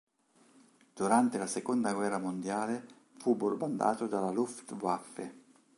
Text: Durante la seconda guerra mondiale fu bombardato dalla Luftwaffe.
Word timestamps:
Durante 0.95 1.37
la 1.37 1.45
seconda 1.45 1.93
guerra 1.93 2.17
mondiale 2.17 2.87
fu 3.19 3.35
bombardato 3.35 4.07
dalla 4.07 4.31
Luftwaffe. 4.31 5.35